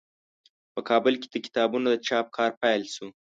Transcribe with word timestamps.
په 0.73 0.79
کابل 0.89 1.13
کې 1.21 1.27
د 1.31 1.35
کتابونو 1.45 1.87
د 1.89 1.95
چاپ 2.07 2.27
کار 2.37 2.51
پیل 2.61 2.83
شو. 2.93 3.07